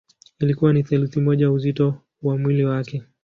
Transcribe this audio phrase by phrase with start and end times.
[0.39, 3.03] Ilikuwa ni theluthi moja ya uzito wa mwili wake.